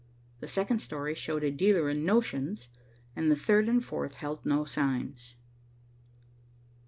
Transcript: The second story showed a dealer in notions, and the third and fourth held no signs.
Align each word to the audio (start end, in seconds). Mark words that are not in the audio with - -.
The 0.39 0.47
second 0.47 0.79
story 0.79 1.13
showed 1.13 1.43
a 1.43 1.51
dealer 1.51 1.87
in 1.87 2.03
notions, 2.03 2.69
and 3.15 3.29
the 3.29 3.35
third 3.35 3.69
and 3.69 3.85
fourth 3.85 4.15
held 4.15 4.47
no 4.47 4.65
signs. 4.65 5.35